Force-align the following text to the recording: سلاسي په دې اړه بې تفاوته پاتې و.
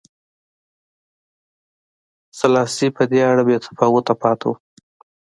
سلاسي 2.39 2.87
په 2.95 3.03
دې 3.11 3.21
اړه 3.31 3.43
بې 3.47 3.57
تفاوته 3.65 4.13
پاتې 4.21 4.45
و. 4.49 4.51